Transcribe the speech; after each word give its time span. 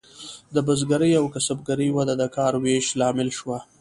د 0.53 0.55
بزګرۍ 0.67 1.11
او 1.19 1.25
کسبګرۍ 1.33 1.89
وده 1.93 2.13
د 2.21 2.23
کار 2.35 2.53
ویش 2.63 2.87
لامل 2.99 3.29
شوه. 3.37 3.57